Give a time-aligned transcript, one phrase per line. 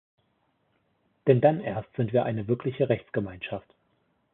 [1.27, 3.71] Denn dann erst sind wir eine wirkliche Rechtsgemeinschaft.